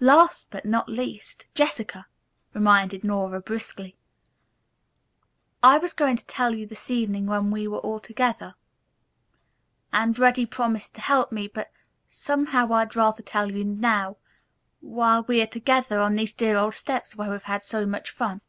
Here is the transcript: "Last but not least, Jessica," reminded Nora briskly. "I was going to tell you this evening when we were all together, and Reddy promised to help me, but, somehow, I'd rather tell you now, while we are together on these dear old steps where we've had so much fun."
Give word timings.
"Last 0.00 0.46
but 0.50 0.64
not 0.64 0.88
least, 0.88 1.48
Jessica," 1.54 2.06
reminded 2.54 3.04
Nora 3.04 3.42
briskly. 3.42 3.94
"I 5.62 5.76
was 5.76 5.92
going 5.92 6.16
to 6.16 6.24
tell 6.24 6.54
you 6.54 6.66
this 6.66 6.90
evening 6.90 7.26
when 7.26 7.50
we 7.50 7.68
were 7.68 7.80
all 7.80 8.00
together, 8.00 8.54
and 9.92 10.18
Reddy 10.18 10.46
promised 10.46 10.94
to 10.94 11.02
help 11.02 11.30
me, 11.30 11.46
but, 11.46 11.70
somehow, 12.08 12.72
I'd 12.72 12.96
rather 12.96 13.22
tell 13.22 13.52
you 13.52 13.64
now, 13.64 14.16
while 14.80 15.24
we 15.24 15.42
are 15.42 15.46
together 15.46 16.00
on 16.00 16.14
these 16.14 16.32
dear 16.32 16.56
old 16.56 16.72
steps 16.72 17.14
where 17.14 17.30
we've 17.30 17.42
had 17.42 17.62
so 17.62 17.84
much 17.84 18.10
fun." 18.10 18.40